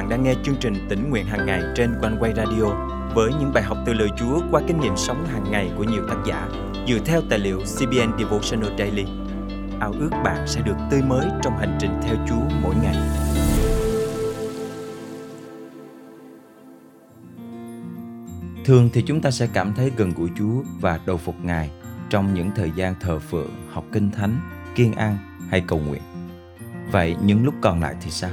bạn 0.00 0.08
đang 0.08 0.22
nghe 0.22 0.34
chương 0.42 0.56
trình 0.60 0.74
tỉnh 0.88 1.10
nguyện 1.10 1.26
hàng 1.26 1.46
ngày 1.46 1.62
trên 1.76 1.94
quanh 2.00 2.16
quay 2.20 2.32
radio 2.36 2.64
với 3.14 3.30
những 3.40 3.52
bài 3.54 3.62
học 3.62 3.78
từ 3.86 3.92
lời 3.92 4.08
Chúa 4.18 4.40
qua 4.50 4.62
kinh 4.68 4.80
nghiệm 4.80 4.96
sống 4.96 5.26
hàng 5.26 5.44
ngày 5.50 5.70
của 5.76 5.84
nhiều 5.84 6.02
tác 6.08 6.16
giả 6.26 6.48
dựa 6.88 6.98
theo 7.04 7.20
tài 7.30 7.38
liệu 7.38 7.58
CBN 7.58 8.18
Devotional 8.18 8.78
Daily. 8.78 9.04
Ao 9.80 9.92
ước 9.98 10.10
bạn 10.24 10.46
sẽ 10.46 10.60
được 10.60 10.76
tươi 10.90 11.02
mới 11.02 11.26
trong 11.42 11.58
hành 11.58 11.78
trình 11.80 11.90
theo 12.02 12.16
Chúa 12.28 12.56
mỗi 12.62 12.74
ngày. 12.82 12.96
Thường 18.64 18.90
thì 18.92 19.02
chúng 19.06 19.20
ta 19.20 19.30
sẽ 19.30 19.48
cảm 19.52 19.72
thấy 19.74 19.92
gần 19.96 20.12
gũi 20.16 20.28
Chúa 20.38 20.62
và 20.80 21.00
đầu 21.06 21.16
phục 21.16 21.34
Ngài 21.42 21.70
trong 22.10 22.34
những 22.34 22.50
thời 22.56 22.70
gian 22.76 22.94
thờ 23.00 23.18
phượng, 23.18 23.50
học 23.72 23.84
kinh 23.92 24.10
thánh, 24.10 24.40
kiên 24.74 24.92
an 24.92 25.18
hay 25.50 25.64
cầu 25.66 25.78
nguyện. 25.78 26.02
Vậy 26.92 27.16
những 27.22 27.44
lúc 27.44 27.54
còn 27.62 27.80
lại 27.80 27.94
thì 28.00 28.10
sao? 28.10 28.30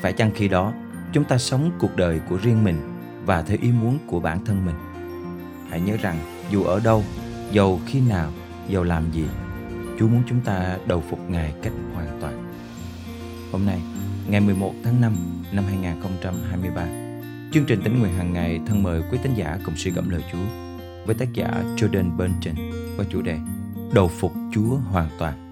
Phải 0.00 0.12
chăng 0.12 0.30
khi 0.34 0.48
đó 0.48 0.72
chúng 1.12 1.24
ta 1.24 1.38
sống 1.38 1.70
cuộc 1.78 1.96
đời 1.96 2.20
của 2.28 2.36
riêng 2.42 2.64
mình 2.64 2.76
và 3.24 3.42
theo 3.42 3.58
ý 3.60 3.72
muốn 3.72 3.98
của 4.06 4.20
bản 4.20 4.44
thân 4.44 4.66
mình? 4.66 4.74
Hãy 5.70 5.80
nhớ 5.80 5.96
rằng 6.02 6.16
dù 6.50 6.62
ở 6.62 6.80
đâu, 6.80 7.04
dầu 7.52 7.80
khi 7.86 8.00
nào, 8.00 8.32
dầu 8.68 8.84
làm 8.84 9.12
gì, 9.12 9.24
Chúa 9.98 10.08
muốn 10.08 10.22
chúng 10.28 10.40
ta 10.40 10.76
đầu 10.86 11.02
phục 11.10 11.30
Ngài 11.30 11.52
cách 11.62 11.72
hoàn 11.94 12.18
toàn. 12.20 12.54
Hôm 13.52 13.66
nay, 13.66 13.80
ngày 14.28 14.40
11 14.40 14.74
tháng 14.84 15.00
5 15.00 15.12
năm 15.52 15.64
2023, 15.64 16.86
chương 17.52 17.64
trình 17.64 17.82
tính 17.82 17.98
nguyện 17.98 18.12
hàng 18.12 18.32
ngày 18.32 18.60
thân 18.66 18.82
mời 18.82 19.02
quý 19.10 19.18
tín 19.22 19.34
giả 19.34 19.58
cùng 19.64 19.76
suy 19.76 19.90
gẫm 19.90 20.10
lời 20.10 20.24
Chúa 20.32 20.38
với 21.06 21.14
tác 21.14 21.32
giả 21.32 21.62
Jordan 21.76 22.16
Benton 22.16 22.54
có 22.98 23.04
chủ 23.10 23.22
đề 23.22 23.38
Đầu 23.92 24.08
phục 24.08 24.32
Chúa 24.52 24.76
hoàn 24.76 25.08
toàn. 25.18 25.47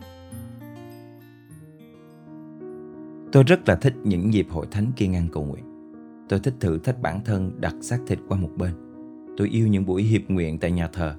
Tôi 3.37 3.45
rất 3.45 3.69
là 3.69 3.77
thích 3.77 3.95
những 4.05 4.33
dịp 4.33 4.47
hội 4.51 4.67
thánh 4.71 4.93
kiên 4.97 5.15
ăn 5.15 5.29
cầu 5.33 5.45
nguyện. 5.45 5.65
Tôi 6.29 6.41
thích 6.41 6.55
thử 6.61 6.79
thách 6.79 7.03
bản 7.03 7.21
thân 7.25 7.51
đặt 7.61 7.75
xác 7.81 7.99
thịt 8.07 8.19
qua 8.29 8.39
một 8.39 8.51
bên. 8.57 8.71
Tôi 9.37 9.49
yêu 9.49 9.67
những 9.67 9.87
buổi 9.87 10.03
hiệp 10.03 10.23
nguyện 10.29 10.59
tại 10.59 10.71
nhà 10.71 10.89
thờ. 10.93 11.15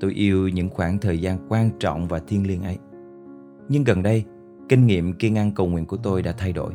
Tôi 0.00 0.12
yêu 0.12 0.48
những 0.48 0.68
khoảng 0.68 0.98
thời 0.98 1.20
gian 1.20 1.38
quan 1.48 1.70
trọng 1.78 2.08
và 2.08 2.18
thiêng 2.18 2.46
liêng 2.46 2.62
ấy. 2.62 2.78
Nhưng 3.68 3.84
gần 3.84 4.02
đây, 4.02 4.24
kinh 4.68 4.86
nghiệm 4.86 5.12
kiên 5.12 5.38
ăn 5.38 5.52
cầu 5.52 5.66
nguyện 5.66 5.86
của 5.86 5.96
tôi 5.96 6.22
đã 6.22 6.32
thay 6.32 6.52
đổi. 6.52 6.72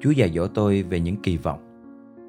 Chúa 0.00 0.10
dạy 0.10 0.32
dỗ 0.34 0.46
tôi 0.46 0.82
về 0.82 1.00
những 1.00 1.16
kỳ 1.16 1.36
vọng. 1.36 1.60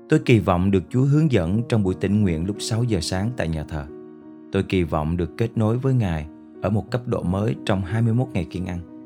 Tôi 0.09 0.19
kỳ 0.19 0.39
vọng 0.39 0.71
được 0.71 0.83
Chúa 0.89 1.03
hướng 1.03 1.31
dẫn 1.31 1.61
trong 1.69 1.83
buổi 1.83 1.95
tĩnh 1.95 2.21
nguyện 2.21 2.45
lúc 2.45 2.55
6 2.59 2.83
giờ 2.83 2.99
sáng 3.01 3.31
tại 3.37 3.47
nhà 3.47 3.63
thờ. 3.63 3.85
Tôi 4.51 4.63
kỳ 4.63 4.83
vọng 4.83 5.17
được 5.17 5.37
kết 5.37 5.57
nối 5.57 5.77
với 5.77 5.93
Ngài 5.93 6.27
ở 6.61 6.69
một 6.69 6.91
cấp 6.91 7.07
độ 7.07 7.23
mới 7.23 7.55
trong 7.65 7.81
21 7.81 8.27
ngày 8.33 8.45
kiên 8.49 8.65
ăn. 8.65 8.96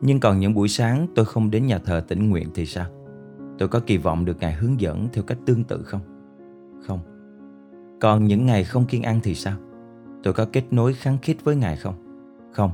Nhưng 0.00 0.20
còn 0.20 0.38
những 0.38 0.54
buổi 0.54 0.68
sáng 0.68 1.06
tôi 1.14 1.24
không 1.24 1.50
đến 1.50 1.66
nhà 1.66 1.78
thờ 1.78 2.04
tĩnh 2.08 2.30
nguyện 2.30 2.48
thì 2.54 2.66
sao? 2.66 2.86
Tôi 3.58 3.68
có 3.68 3.80
kỳ 3.80 3.96
vọng 3.96 4.24
được 4.24 4.40
Ngài 4.40 4.52
hướng 4.52 4.80
dẫn 4.80 5.08
theo 5.12 5.24
cách 5.24 5.38
tương 5.46 5.64
tự 5.64 5.82
không? 5.82 6.00
Không. 6.86 7.00
Còn 8.00 8.24
những 8.24 8.46
ngày 8.46 8.64
không 8.64 8.86
kiên 8.86 9.02
ăn 9.02 9.20
thì 9.22 9.34
sao? 9.34 9.56
Tôi 10.22 10.34
có 10.34 10.46
kết 10.52 10.64
nối 10.70 10.92
kháng 10.92 11.18
khít 11.22 11.36
với 11.44 11.56
Ngài 11.56 11.76
không? 11.76 11.94
Không. 12.52 12.70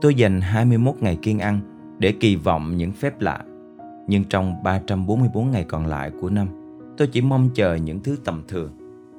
Tôi 0.00 0.14
dành 0.14 0.40
21 0.40 0.94
ngày 1.00 1.18
kiên 1.22 1.38
ăn 1.38 1.60
để 1.98 2.14
kỳ 2.20 2.36
vọng 2.36 2.76
những 2.76 2.92
phép 2.92 3.20
lạ. 3.20 3.44
Nhưng 4.06 4.24
trong 4.24 4.62
344 4.62 5.50
ngày 5.50 5.64
còn 5.68 5.86
lại 5.86 6.12
của 6.20 6.30
năm, 6.30 6.48
tôi 6.96 7.08
chỉ 7.08 7.20
mong 7.20 7.50
chờ 7.54 7.74
những 7.74 8.00
thứ 8.00 8.16
tầm 8.24 8.42
thường. 8.48 8.70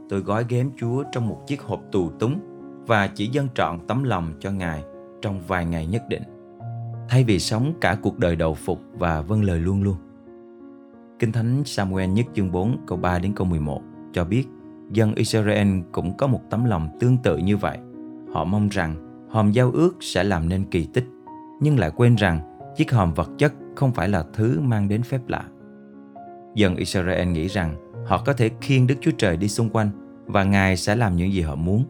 Tôi 0.09 0.19
gói 0.19 0.45
ghém 0.49 0.71
Chúa 0.77 1.03
trong 1.11 1.27
một 1.27 1.47
chiếc 1.47 1.61
hộp 1.61 1.81
tù 1.91 2.09
túng 2.09 2.39
và 2.87 3.07
chỉ 3.07 3.27
dâng 3.27 3.47
trọn 3.55 3.79
tấm 3.87 4.03
lòng 4.03 4.33
cho 4.39 4.51
Ngài 4.51 4.83
trong 5.21 5.41
vài 5.47 5.65
ngày 5.65 5.87
nhất 5.87 6.03
định 6.09 6.23
thay 7.09 7.23
vì 7.23 7.39
sống 7.39 7.73
cả 7.81 7.97
cuộc 8.01 8.19
đời 8.19 8.35
đầu 8.35 8.53
phục 8.53 8.81
và 8.93 9.21
vâng 9.21 9.43
lời 9.43 9.59
luôn 9.59 9.83
luôn. 9.83 9.95
Kinh 11.19 11.31
Thánh 11.31 11.63
Samuel 11.65 12.09
nhất 12.09 12.25
chương 12.33 12.51
4 12.51 12.77
câu 12.87 12.97
3 12.97 13.19
đến 13.19 13.33
câu 13.35 13.47
11 13.47 13.81
cho 14.13 14.25
biết 14.25 14.45
dân 14.91 15.15
Israel 15.15 15.67
cũng 15.91 16.17
có 16.17 16.27
một 16.27 16.41
tấm 16.49 16.65
lòng 16.65 16.89
tương 16.99 17.17
tự 17.17 17.37
như 17.37 17.57
vậy. 17.57 17.77
Họ 18.33 18.43
mong 18.43 18.69
rằng 18.69 18.95
hòm 19.29 19.51
giao 19.51 19.71
ước 19.71 19.97
sẽ 19.99 20.23
làm 20.23 20.49
nên 20.49 20.65
kỳ 20.71 20.87
tích, 20.93 21.05
nhưng 21.61 21.79
lại 21.79 21.91
quên 21.95 22.15
rằng 22.15 22.57
chiếc 22.77 22.91
hòm 22.91 23.13
vật 23.13 23.29
chất 23.37 23.53
không 23.75 23.91
phải 23.91 24.09
là 24.09 24.23
thứ 24.33 24.59
mang 24.59 24.87
đến 24.87 25.03
phép 25.03 25.21
lạ. 25.27 25.45
Dân 26.55 26.75
Israel 26.75 27.27
nghĩ 27.27 27.47
rằng 27.47 27.75
họ 28.07 28.23
có 28.25 28.33
thể 28.33 28.49
khiêng 28.61 28.87
Đức 28.87 28.95
Chúa 29.01 29.11
Trời 29.17 29.37
đi 29.37 29.47
xung 29.47 29.69
quanh 29.69 29.89
và 30.25 30.43
Ngài 30.43 30.77
sẽ 30.77 30.95
làm 30.95 31.15
những 31.15 31.33
gì 31.33 31.41
họ 31.41 31.55
muốn, 31.55 31.85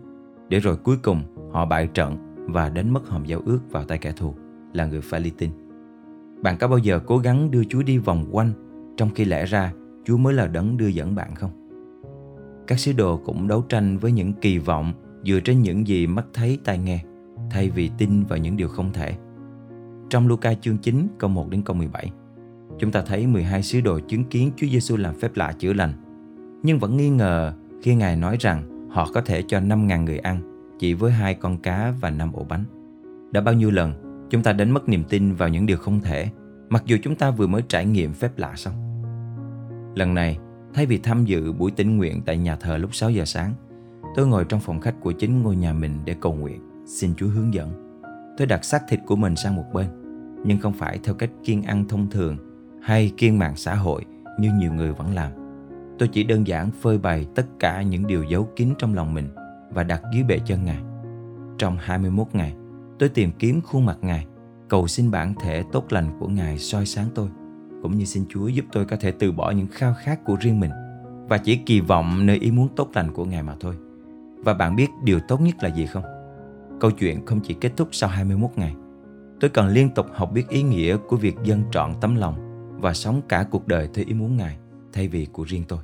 để 0.50 0.60
rồi 0.60 0.78
cuối 0.78 0.98
cùng 1.04 1.24
họ 1.52 1.66
bại 1.66 1.88
trận 1.88 2.18
và 2.48 2.70
đánh 2.70 2.94
mất 2.94 3.08
hòm 3.08 3.26
giao 3.26 3.42
ước 3.46 3.60
vào 3.72 3.84
tay 3.84 3.98
kẻ 3.98 4.12
thù 4.12 4.36
là 4.74 4.86
người 4.86 5.02
Philippines. 5.02 5.56
Bạn 6.42 6.58
có 6.58 6.68
bao 6.68 6.78
giờ 6.78 7.00
cố 7.06 7.18
gắng 7.18 7.52
đưa 7.52 7.64
Chúa 7.64 7.84
đi 7.84 7.98
vòng 7.98 8.26
quanh 8.32 8.52
trong 8.98 9.10
khi 9.16 9.26
lẽ 9.26 9.46
ra 9.46 9.74
Chúa 10.06 10.18
mới 10.18 10.34
là 10.34 10.48
đấng 10.48 10.78
đưa 10.78 10.88
dẫn 10.88 11.16
bạn 11.16 11.36
không? 11.36 11.52
Các 12.68 12.80
sứ 12.80 12.94
đồ 12.94 13.18
cũng 13.18 13.48
đấu 13.48 13.62
tranh 13.70 13.98
với 13.98 14.12
những 14.12 14.34
kỳ 14.34 14.58
vọng 14.58 14.94
dựa 15.26 15.40
trên 15.40 15.62
những 15.62 15.88
gì 15.88 16.08
mắt 16.08 16.26
thấy 16.34 16.60
tai 16.64 16.78
nghe 16.78 17.04
thay 17.52 17.70
vì 17.70 17.90
tin 17.98 18.24
vào 18.24 18.40
những 18.40 18.58
điều 18.58 18.68
không 18.68 18.94
thể. 18.94 19.14
Trong 20.10 20.28
Luca 20.28 20.54
chương 20.54 20.78
9 20.78 21.08
câu 21.18 21.30
1 21.30 21.50
đến 21.50 21.62
câu 21.62 21.76
17, 21.76 22.12
chúng 22.80 22.92
ta 22.92 23.02
thấy 23.02 23.28
12 23.28 23.64
sứ 23.64 23.82
đồ 23.82 24.00
chứng 24.00 24.24
kiến 24.24 24.52
Chúa 24.56 24.68
Giêsu 24.68 24.98
làm 24.98 25.16
phép 25.16 25.32
lạ 25.36 25.54
chữa 25.60 25.74
lành, 25.74 25.94
nhưng 26.64 26.80
vẫn 26.80 26.98
nghi 26.98 27.10
ngờ 27.10 27.54
khi 27.82 27.96
Ngài 27.96 28.16
nói 28.16 28.38
rằng 28.40 28.90
họ 28.90 29.10
có 29.14 29.22
thể 29.22 29.44
cho 29.48 29.60
5.000 29.60 30.04
người 30.04 30.18
ăn 30.18 30.42
chỉ 30.80 30.94
với 30.94 31.12
hai 31.12 31.34
con 31.34 31.58
cá 31.58 31.94
và 32.02 32.10
năm 32.10 32.34
ổ 32.34 32.44
bánh. 32.50 32.64
Đã 33.32 33.42
bao 33.42 33.54
nhiêu 33.54 33.72
lần 33.72 34.09
Chúng 34.30 34.44
ta 34.44 34.54
đánh 34.54 34.72
mất 34.72 34.90
niềm 34.90 35.04
tin 35.10 35.34
vào 35.34 35.50
những 35.50 35.66
điều 35.66 35.78
không 35.78 36.00
thể, 36.00 36.30
mặc 36.70 36.84
dù 36.86 36.98
chúng 37.04 37.16
ta 37.16 37.32
vừa 37.32 37.48
mới 37.48 37.62
trải 37.68 37.86
nghiệm 37.86 38.14
phép 38.14 38.32
lạ 38.38 38.54
xong. 38.56 38.74
Lần 39.96 40.14
này, 40.14 40.38
thay 40.74 40.86
vì 40.86 40.98
tham 40.98 41.26
dự 41.26 41.52
buổi 41.52 41.72
tĩnh 41.72 41.98
nguyện 41.98 42.22
tại 42.26 42.38
nhà 42.38 42.56
thờ 42.56 42.78
lúc 42.78 42.96
6 42.96 43.10
giờ 43.10 43.26
sáng, 43.26 43.54
tôi 44.16 44.28
ngồi 44.28 44.46
trong 44.46 44.60
phòng 44.60 44.80
khách 44.80 44.96
của 45.02 45.12
chính 45.12 45.44
ngôi 45.44 45.56
nhà 45.56 45.74
mình 45.74 45.92
để 46.06 46.16
cầu 46.22 46.34
nguyện, 46.34 46.62
xin 46.86 47.16
Chúa 47.16 47.28
hướng 47.28 47.54
dẫn. 47.54 48.00
Tôi 48.38 48.48
đặt 48.48 48.66
xác 48.66 48.82
thịt 48.90 49.00
của 49.06 49.16
mình 49.16 49.36
sang 49.36 49.56
một 49.56 49.66
bên, 49.74 49.88
nhưng 50.46 50.60
không 50.60 50.74
phải 50.74 51.00
theo 51.04 51.16
cách 51.16 51.30
kiêng 51.44 51.64
ăn 51.64 51.88
thông 51.88 52.10
thường 52.10 52.38
hay 52.84 53.12
kiêng 53.18 53.40
mạng 53.40 53.56
xã 53.56 53.76
hội 53.76 54.06
như 54.40 54.52
nhiều 54.60 54.74
người 54.74 54.92
vẫn 54.92 55.16
làm. 55.16 55.32
Tôi 56.00 56.08
chỉ 56.08 56.24
đơn 56.24 56.48
giản 56.48 56.72
phơi 56.72 56.98
bày 56.98 57.26
tất 57.36 57.46
cả 57.60 57.82
những 57.82 58.08
điều 58.08 58.24
giấu 58.24 58.50
kín 58.56 58.70
trong 58.78 58.96
lòng 58.96 59.14
mình 59.14 59.30
và 59.70 59.84
đặt 59.84 60.02
dưới 60.14 60.24
bệ 60.24 60.40
chân 60.46 60.66
Ngài. 60.66 60.80
Trong 61.58 61.78
21 61.80 62.28
ngày, 62.34 62.54
Tôi 63.00 63.10
tìm 63.10 63.32
kiếm 63.40 63.62
khuôn 63.62 63.86
mặt 63.86 63.98
Ngài, 64.02 64.26
cầu 64.70 64.88
xin 64.88 65.12
bản 65.12 65.34
thể 65.42 65.64
tốt 65.72 65.86
lành 65.90 66.18
của 66.20 66.28
Ngài 66.28 66.58
soi 66.58 66.86
sáng 66.86 67.10
tôi, 67.16 67.30
cũng 67.82 67.98
như 67.98 68.06
xin 68.06 68.26
Chúa 68.30 68.48
giúp 68.48 68.66
tôi 68.72 68.86
có 68.86 68.96
thể 68.96 69.12
từ 69.12 69.32
bỏ 69.32 69.52
những 69.52 69.68
khao 69.68 69.94
khát 70.00 70.26
của 70.26 70.38
riêng 70.40 70.60
mình 70.60 70.72
và 71.30 71.38
chỉ 71.38 71.56
kỳ 71.66 71.80
vọng 71.80 72.26
nơi 72.26 72.38
ý 72.38 72.52
muốn 72.52 72.68
tốt 72.76 72.90
lành 72.94 73.14
của 73.14 73.26
Ngài 73.26 73.44
mà 73.44 73.56
thôi. 73.60 73.76
Và 74.38 74.54
bạn 74.54 74.76
biết 74.76 74.88
điều 75.04 75.20
tốt 75.20 75.42
nhất 75.42 75.56
là 75.62 75.70
gì 75.70 75.86
không? 75.86 76.04
Câu 76.80 76.92
chuyện 76.92 77.26
không 77.26 77.40
chỉ 77.44 77.54
kết 77.54 77.72
thúc 77.78 77.88
sau 77.92 78.10
21 78.10 78.50
ngày. 78.56 78.76
Tôi 79.40 79.50
cần 79.50 79.68
liên 79.68 79.90
tục 79.90 80.06
học 80.14 80.32
biết 80.34 80.50
ý 80.50 80.64
nghĩa 80.64 80.98
của 80.98 81.16
việc 81.16 81.36
dân 81.44 81.64
trọn 81.72 81.94
tấm 82.02 82.16
lòng 82.16 82.36
và 82.82 82.94
sống 82.94 83.22
cả 83.30 83.46
cuộc 83.52 83.68
đời 83.68 83.90
theo 83.94 84.06
ý 84.08 84.14
muốn 84.14 84.38
Ngài 84.38 84.58
thay 84.94 85.08
vì 85.08 85.26
của 85.26 85.44
riêng 85.44 85.64
tôi. 85.68 85.80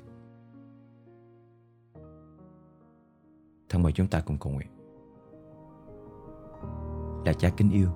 Thân 3.69 3.83
mời 3.83 3.91
chúng 3.91 4.07
ta 4.07 4.19
cùng 4.19 4.37
cầu 4.37 4.53
nguyện 4.53 4.74
là 7.25 7.33
cha 7.33 7.49
kính 7.49 7.71
yêu 7.71 7.89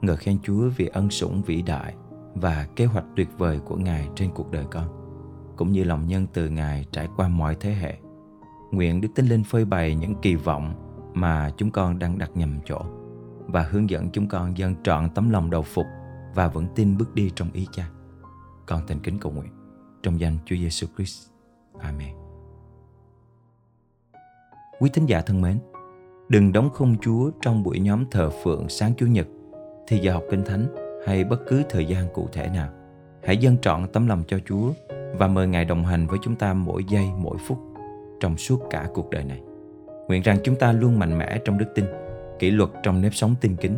ngợi 0.00 0.16
khen 0.16 0.38
Chúa 0.42 0.68
vì 0.76 0.86
ân 0.86 1.10
sủng 1.10 1.42
vĩ 1.42 1.62
đại 1.62 1.94
và 2.34 2.68
kế 2.76 2.86
hoạch 2.86 3.04
tuyệt 3.16 3.28
vời 3.38 3.60
của 3.64 3.76
Ngài 3.76 4.08
trên 4.14 4.30
cuộc 4.34 4.50
đời 4.50 4.64
con 4.70 4.88
cũng 5.56 5.72
như 5.72 5.84
lòng 5.84 6.06
nhân 6.06 6.26
từ 6.32 6.48
Ngài 6.48 6.86
trải 6.92 7.08
qua 7.16 7.28
mọi 7.28 7.56
thế 7.60 7.74
hệ. 7.74 7.98
Nguyện 8.70 9.00
Đức 9.00 9.08
tin 9.14 9.26
Linh 9.26 9.44
phơi 9.44 9.64
bày 9.64 9.94
những 9.94 10.14
kỳ 10.22 10.34
vọng 10.34 10.74
mà 11.14 11.50
chúng 11.56 11.70
con 11.70 11.98
đang 11.98 12.18
đặt 12.18 12.30
nhầm 12.34 12.58
chỗ 12.64 12.80
và 13.46 13.62
hướng 13.70 13.90
dẫn 13.90 14.10
chúng 14.10 14.28
con 14.28 14.58
dâng 14.58 14.74
trọn 14.82 15.10
tấm 15.14 15.30
lòng 15.30 15.50
đầu 15.50 15.62
phục 15.62 15.86
và 16.34 16.48
vẫn 16.48 16.66
tin 16.74 16.96
bước 16.98 17.14
đi 17.14 17.32
trong 17.34 17.50
ý 17.52 17.66
cha. 17.72 17.90
Con 18.66 18.82
thành 18.88 19.00
kính 19.00 19.18
cầu 19.18 19.32
nguyện 19.32 19.52
trong 20.02 20.20
danh 20.20 20.38
Chúa 20.44 20.56
Giêsu 20.56 20.86
Christ. 20.96 21.28
Amen. 21.78 22.14
Quý 24.80 24.90
thính 24.94 25.06
giả 25.06 25.20
thân 25.20 25.40
mến, 25.40 25.58
Đừng 26.28 26.52
đóng 26.52 26.70
khung 26.74 26.96
Chúa 27.00 27.30
trong 27.40 27.62
buổi 27.62 27.78
nhóm 27.80 28.04
thờ 28.10 28.30
phượng 28.42 28.68
sáng 28.68 28.92
Chủ 28.96 29.06
nhật, 29.06 29.26
thì 29.86 29.98
giờ 29.98 30.12
học 30.12 30.22
kinh 30.30 30.44
thánh 30.44 30.66
hay 31.06 31.24
bất 31.24 31.40
cứ 31.48 31.62
thời 31.68 31.84
gian 31.84 32.06
cụ 32.14 32.28
thể 32.32 32.48
nào. 32.54 32.68
Hãy 33.24 33.36
dâng 33.36 33.58
trọn 33.58 33.86
tấm 33.92 34.06
lòng 34.06 34.22
cho 34.28 34.38
Chúa 34.48 34.72
và 35.18 35.28
mời 35.28 35.46
Ngài 35.46 35.64
đồng 35.64 35.84
hành 35.84 36.06
với 36.06 36.18
chúng 36.22 36.36
ta 36.36 36.54
mỗi 36.54 36.84
giây, 36.88 37.04
mỗi 37.18 37.36
phút 37.46 37.58
trong 38.20 38.36
suốt 38.36 38.60
cả 38.70 38.88
cuộc 38.94 39.10
đời 39.10 39.24
này. 39.24 39.42
Nguyện 40.08 40.22
rằng 40.22 40.38
chúng 40.44 40.56
ta 40.56 40.72
luôn 40.72 40.98
mạnh 40.98 41.18
mẽ 41.18 41.38
trong 41.44 41.58
đức 41.58 41.66
tin, 41.74 41.84
kỷ 42.38 42.50
luật 42.50 42.70
trong 42.82 43.00
nếp 43.00 43.14
sống 43.14 43.34
tinh 43.40 43.56
kính 43.56 43.76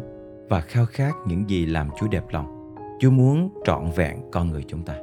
và 0.49 0.61
khao 0.61 0.87
khát 0.87 1.13
những 1.27 1.51
gì 1.51 1.67
làm 1.67 1.89
Chúa 2.01 2.09
đẹp 2.09 2.25
lòng. 2.31 2.75
Chúa 3.01 3.11
muốn 3.11 3.51
trọn 3.65 3.91
vẹn 3.97 4.31
con 4.31 4.51
người 4.51 4.65
chúng 4.69 4.83
ta. 4.83 4.95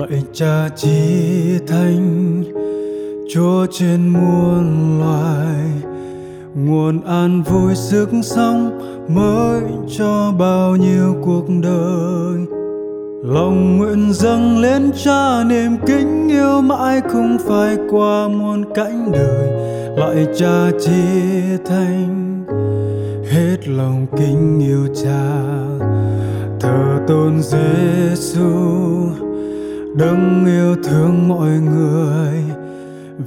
Lạy 0.00 0.22
cha 0.32 0.68
chí 0.76 0.88
thánh, 1.66 2.44
chúa 3.34 3.66
trên 3.70 4.08
muôn 4.08 4.98
loài, 5.00 5.64
nguồn 6.54 7.00
an 7.04 7.42
vui 7.42 7.74
sức 7.74 8.08
sống 8.22 8.78
mới 9.08 9.62
cho 9.98 10.32
bao 10.38 10.76
nhiêu 10.76 11.16
cuộc 11.24 11.44
đời. 11.62 12.46
Lòng 13.24 13.78
nguyện 13.78 14.12
dâng 14.12 14.58
lên 14.58 14.90
cha, 15.04 15.44
niềm 15.44 15.76
kính 15.86 16.28
yêu 16.28 16.60
mãi 16.60 17.00
không 17.12 17.38
phải 17.48 17.76
qua 17.90 18.28
muôn 18.28 18.74
cảnh 18.74 19.12
đời. 19.12 19.48
Lại 19.96 20.26
cha 20.36 20.70
chí 20.80 21.02
thành 21.64 22.44
hết 23.30 23.68
lòng 23.68 24.06
kính 24.16 24.60
yêu 24.60 24.86
cha, 25.04 25.42
thờ 26.60 26.98
tôn 27.08 27.40
Giêsu 27.42 28.80
đấng 29.94 30.44
yêu 30.46 30.76
thương 30.84 31.28
mọi 31.28 31.50
người. 31.50 32.44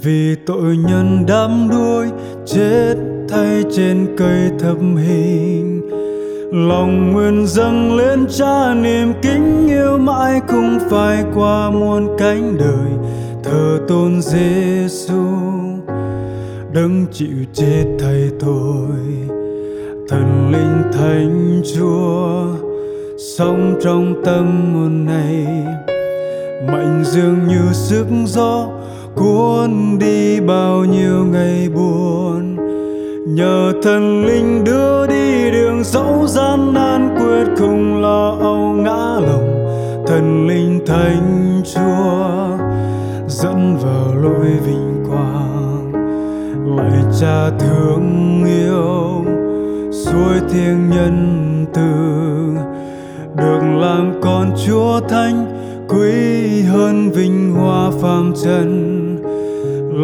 Vì 0.03 0.35
tội 0.45 0.77
nhân 0.77 1.25
đắm 1.27 1.67
đuối, 1.71 2.07
chết 2.45 2.95
thay 3.29 3.63
trên 3.75 4.07
cây 4.17 4.51
thập 4.59 4.77
hình. 4.97 5.89
Lòng 6.51 7.13
nguyện 7.13 7.47
dâng 7.47 7.97
lên 7.97 8.25
cha 8.29 8.73
niềm 8.73 9.13
kính 9.21 9.67
yêu 9.67 9.97
mãi 9.97 10.41
không 10.47 10.79
phải 10.89 11.23
qua 11.35 11.69
muôn 11.71 12.07
cánh 12.17 12.57
đời. 12.57 13.09
Thờ 13.43 13.79
tôn 13.87 14.21
Giêsu 14.21 15.23
đấng 16.73 17.05
chịu 17.11 17.37
chết 17.53 17.85
thay 17.99 18.29
tôi 18.39 18.97
thần 20.09 20.51
linh 20.51 20.91
thánh 20.93 21.61
chúa, 21.75 22.45
sống 23.37 23.79
trong 23.83 24.21
tâm 24.25 24.73
hồn 24.73 25.05
này 25.05 25.45
mạnh 26.67 27.03
dường 27.05 27.47
như 27.47 27.73
sức 27.73 28.05
gió 28.25 28.67
cuốn 29.15 29.99
đi 29.99 30.39
bao 30.39 30.85
nhiêu 30.85 31.25
ngày 31.25 31.69
buồn. 31.69 32.57
Nhờ 33.35 33.73
thần 33.83 34.25
linh 34.25 34.63
đưa 34.63 35.07
đi 35.07 35.51
đường 35.51 35.83
dẫu 35.83 36.27
gian 36.27 36.73
nan 36.73 37.15
quyết 37.15 37.55
không 37.57 38.01
lo 38.01 38.37
âu 38.39 38.73
ngã 38.73 39.19
lòng, 39.27 39.65
thần 40.07 40.47
linh 40.47 40.79
thánh 40.85 41.61
chúa 41.73 42.57
dẫn 43.27 43.77
vào 43.77 44.15
lối 44.21 44.47
vinh 44.65 45.03
quang. 45.09 45.91
Lại 46.77 47.03
cha 47.21 47.49
thương 47.59 48.43
yêu, 48.45 49.25
suối 49.91 50.39
thiêng 50.49 50.89
nhân 50.89 51.65
từ, 51.73 51.81
được 53.35 53.79
làm 53.79 54.13
con 54.21 54.51
chúa 54.65 54.99
thánh 55.09 55.62
quý 55.93 56.61
hơn 56.61 57.11
vinh 57.11 57.53
hoa 57.53 57.91
phàm 58.01 58.33
trần. 58.43 58.69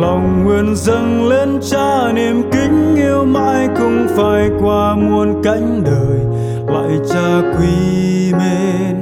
Lòng 0.01 0.43
nguyện 0.43 0.75
dâng 0.75 1.27
lên 1.27 1.59
cha, 1.61 2.11
niềm 2.13 2.43
kính 2.51 2.95
yêu 2.95 3.25
mãi 3.25 3.67
cũng 3.79 4.07
phải 4.17 4.49
qua 4.61 4.95
muôn 4.95 5.41
cánh 5.43 5.83
đời, 5.85 6.19
lại 6.67 6.99
cha 7.09 7.41
quý 7.57 8.33
mến. 8.33 8.95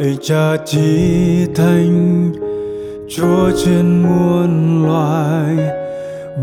Lạy 0.00 0.16
cha 0.22 0.56
chí 0.66 1.46
thanh 1.54 2.32
chúa 3.08 3.50
trên 3.64 4.02
muôn 4.02 4.82
loài, 4.86 5.56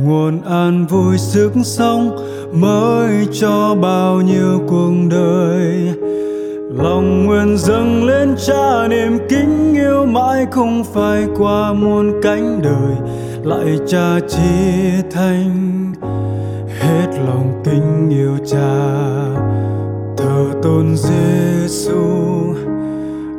nguồn 0.03 0.41
an 0.41 0.85
vui 0.85 1.17
sức 1.17 1.51
sống 1.63 2.17
mới 2.53 3.27
cho 3.31 3.75
bao 3.81 4.21
nhiêu 4.21 4.61
cuộc 4.67 4.91
đời. 5.11 5.93
Lòng 6.83 7.25
nguyện 7.25 7.57
dâng 7.57 8.03
lên 8.03 8.35
cha, 8.47 8.87
niềm 8.89 9.17
kính 9.29 9.73
yêu 9.75 10.05
mãi 10.05 10.45
không 10.51 10.83
phải 10.93 11.23
qua 11.37 11.73
muôn 11.73 12.21
cánh 12.23 12.61
đời. 12.63 13.11
Lại 13.43 13.77
cha 13.87 14.19
chí 14.27 14.39
thanh 15.11 15.93
hết 16.79 17.07
lòng 17.27 17.61
kính 17.65 18.09
yêu 18.09 18.37
cha, 18.45 18.85
thờ 20.17 20.45
tôn 20.63 20.95
Giêsu 20.95 22.16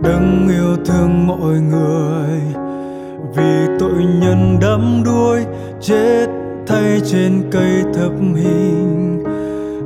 đấng 0.09 0.49
yêu 0.49 0.77
thương 0.87 1.27
mọi 1.27 1.61
người. 1.71 2.41
Vì 3.37 3.77
tội 3.81 4.05
nhân 4.21 4.59
đắm 4.61 5.03
đuối, 5.05 5.45
chết 5.81 6.27
thay 6.67 7.01
trên 7.05 7.43
cây 7.51 7.83
thập 7.95 8.13
hình. 8.35 9.25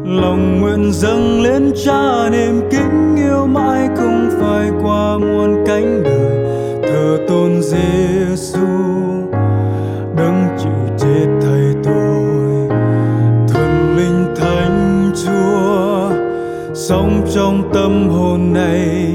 Lòng 0.04 0.60
nguyện 0.60 0.92
dâng 0.92 1.42
lên 1.42 1.72
cha, 1.84 2.28
niềm 2.30 2.60
kính 2.70 3.16
yêu 3.16 3.46
mãi 3.46 3.88
không 3.96 4.28
phải 4.40 4.70
qua 4.82 5.18
muôn 5.18 5.64
cánh 5.66 6.02
đời. 6.04 6.46
Thờ 6.82 7.18
tôn 7.28 7.62
Giêsu 7.62 8.66
đấng 10.16 10.48
chịu 10.58 10.96
chết 10.98 11.26
thay 11.42 11.74
tôi 11.84 12.68
thần 13.48 13.96
linh 13.96 14.34
thánh 14.36 15.10
chúa, 15.24 16.10
sống 16.74 17.22
trong 17.34 17.70
tâm 17.74 18.08
hồn 18.08 18.52
này 18.52 19.12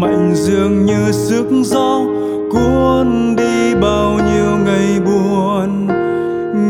mạnh 0.00 0.30
dường 0.34 0.86
như 0.86 1.12
sức 1.12 1.46
gió 1.64 2.00
cuốn 2.50 3.36
đi 3.36 3.74
bao 3.74 4.12
nhiêu 4.12 4.56
ngày 4.64 5.00
buồn. 5.04 5.86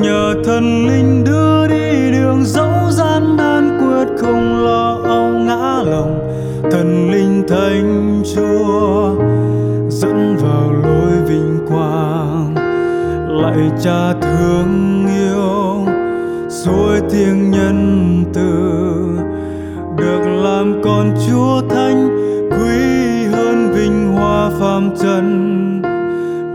Nhờ 0.02 0.34
thần 0.44 0.86
linh 0.86 1.24
đưa 1.24 1.66
đi 1.68 2.10
đường 2.12 2.44
dẫu 2.44 2.90
gian 2.90 3.36
nan 3.36 3.78
quyết 3.78 4.16
không 4.18 4.64
lo 4.64 5.00
âu 5.04 5.28
ngã 5.28 5.82
lòng, 5.84 6.18
thần 6.70 7.10
linh 7.10 7.42
thánh 7.48 8.22
chúa 8.34 9.14
dẫn 9.88 10.36
vào 10.36 10.72
lối 10.82 11.12
vinh 11.26 11.58
quang. 11.68 12.54
Lại 13.42 13.70
cha 13.84 14.12
phàm 24.60 24.90
trần. 25.02 25.82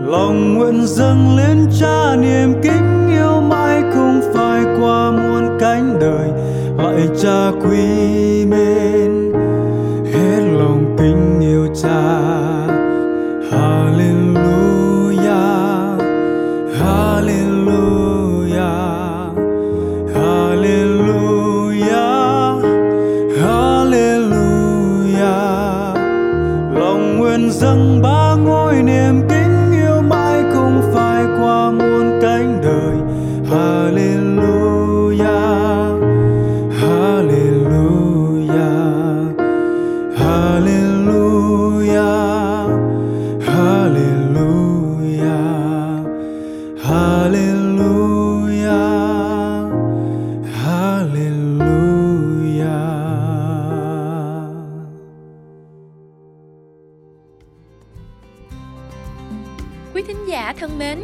Lòng 0.06 0.54
nguyện 0.54 0.86
dâng 0.86 1.36
lên 1.36 1.66
cha 1.80 2.16
niềm 2.16 2.52
kính 2.62 3.08
yêu 3.10 3.40
mãi 3.40 3.82
không 3.94 4.20
phải 4.34 4.64
qua 4.80 5.10
muôn 5.10 5.58
cánh 5.60 5.96
đời. 6.00 6.28
Lại 6.78 7.08
cha 7.22 7.50
quý 7.62 8.46
mến 8.46 9.32
hết 10.12 10.40
lòng 10.52 10.96
kính 10.98 11.40
yêu 11.40 11.66
cha. 11.82 12.13
Quý 59.94 60.02
thính 60.02 60.28
giả 60.28 60.54
thân 60.58 60.78
mến, 60.78 60.98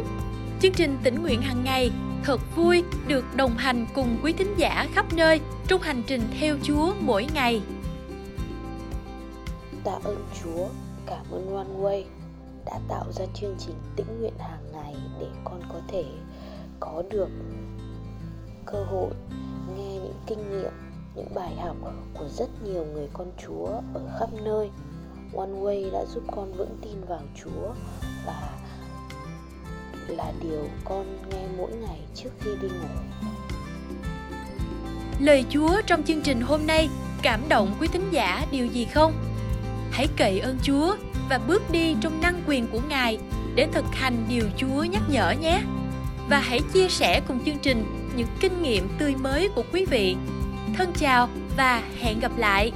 chương 0.61 0.73
trình 0.73 0.97
tỉnh 1.03 1.21
nguyện 1.21 1.41
hàng 1.41 1.63
ngày 1.63 1.91
Thật 2.23 2.41
vui 2.55 2.83
được 3.07 3.25
đồng 3.35 3.57
hành 3.57 3.87
cùng 3.95 4.17
quý 4.23 4.33
thính 4.33 4.53
giả 4.57 4.87
khắp 4.93 5.05
nơi 5.13 5.41
trong 5.67 5.81
hành 5.81 6.03
trình 6.07 6.21
theo 6.39 6.57
Chúa 6.63 6.93
mỗi 6.99 7.27
ngày. 7.33 7.61
Tạ 9.83 9.99
ơn 10.03 10.25
Chúa, 10.43 10.67
cảm 11.05 11.25
ơn 11.31 11.55
One 11.55 11.81
Way 11.81 12.03
đã 12.65 12.79
tạo 12.87 13.05
ra 13.11 13.25
chương 13.33 13.55
trình 13.59 13.75
tĩnh 13.95 14.19
nguyện 14.19 14.33
hàng 14.39 14.71
ngày 14.73 14.95
để 15.19 15.27
con 15.43 15.61
có 15.73 15.79
thể 15.87 16.05
có 16.79 17.03
được 17.09 17.29
cơ 18.65 18.83
hội 18.83 19.11
nghe 19.77 19.93
những 19.93 20.19
kinh 20.27 20.49
nghiệm 20.49 20.71
những 21.15 21.35
bài 21.35 21.55
học 21.55 21.75
của 22.19 22.27
rất 22.27 22.49
nhiều 22.65 22.85
người 22.93 23.07
con 23.13 23.31
Chúa 23.45 23.67
ở 23.93 24.01
khắp 24.19 24.29
nơi. 24.45 24.69
One 25.37 25.51
Way 25.51 25.91
đã 25.91 26.05
giúp 26.05 26.23
con 26.31 26.53
vững 26.53 26.77
tin 26.81 27.05
vào 27.07 27.21
Chúa 27.43 27.73
và 28.25 28.50
là 30.11 30.31
điều 30.41 30.69
con 30.85 31.05
nghe 31.29 31.43
mỗi 31.57 31.71
ngày 31.71 31.99
trước 32.15 32.29
khi 32.39 32.51
đi 32.61 32.67
ngủ. 32.67 32.87
Lời 35.19 35.45
Chúa 35.49 35.81
trong 35.85 36.03
chương 36.03 36.21
trình 36.21 36.41
hôm 36.41 36.67
nay 36.67 36.89
cảm 37.21 37.41
động 37.49 37.75
quý 37.79 37.87
thính 37.87 38.07
giả 38.11 38.45
điều 38.51 38.65
gì 38.65 38.85
không? 38.85 39.13
Hãy 39.91 40.07
cậy 40.17 40.39
ơn 40.39 40.57
Chúa 40.63 40.95
và 41.29 41.39
bước 41.47 41.71
đi 41.71 41.95
trong 42.01 42.21
năng 42.21 42.43
quyền 42.47 42.67
của 42.67 42.81
Ngài 42.89 43.17
để 43.55 43.67
thực 43.73 43.85
hành 43.91 44.25
điều 44.29 44.45
Chúa 44.57 44.83
nhắc 44.83 45.01
nhở 45.09 45.31
nhé. 45.41 45.61
Và 46.29 46.39
hãy 46.39 46.59
chia 46.73 46.87
sẻ 46.89 47.21
cùng 47.27 47.45
chương 47.45 47.59
trình 47.61 47.85
những 48.15 48.27
kinh 48.39 48.61
nghiệm 48.61 48.87
tươi 48.99 49.15
mới 49.15 49.49
của 49.55 49.63
quý 49.73 49.85
vị. 49.85 50.15
Thân 50.77 50.91
chào 50.99 51.29
và 51.57 51.83
hẹn 51.99 52.19
gặp 52.19 52.31
lại. 52.37 52.71